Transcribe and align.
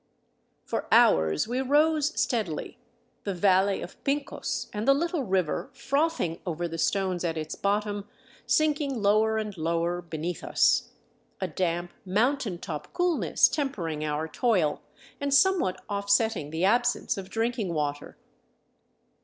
For 0.63 0.87
hours 0.91 1.47
we 1.47 1.61
rose 1.61 2.19
steadily, 2.19 2.79
the 3.23 3.35
valley 3.35 3.83
of 3.83 4.03
Pincos 4.03 4.65
and 4.73 4.87
the 4.87 4.95
little 4.95 5.25
river, 5.25 5.69
frothing 5.73 6.39
over 6.43 6.67
the 6.67 6.79
stones 6.79 7.23
at 7.23 7.37
its 7.37 7.53
bottom, 7.53 8.07
sinking 8.47 8.99
lower 8.99 9.37
and 9.37 9.55
lower 9.59 10.01
beneath 10.01 10.43
us, 10.43 10.89
a 11.39 11.47
damp 11.47 11.93
mountain 12.03 12.57
top 12.57 12.91
coolness 12.93 13.47
tempering 13.47 14.03
our 14.03 14.27
toil 14.27 14.81
and 15.19 15.35
somewhat 15.35 15.79
offsetting 15.87 16.49
the 16.49 16.65
absence 16.65 17.15
of 17.15 17.29
drinkingwater. 17.29 18.15